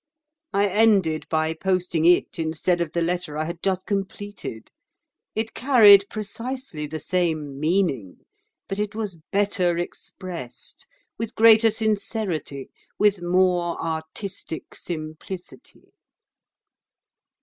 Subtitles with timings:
[0.51, 4.71] I ended by posting it instead of the letter I had just completed.
[5.35, 8.21] It carried precisely the same meaning;
[8.67, 10.87] but it was better expressed,
[11.19, 15.93] with greater sincerity, with more artistic simplicity."